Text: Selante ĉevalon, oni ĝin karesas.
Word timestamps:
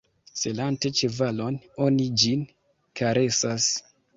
Selante 0.43 0.91
ĉevalon, 0.99 1.59
oni 1.89 2.09
ĝin 2.23 2.43
karesas. 3.03 3.73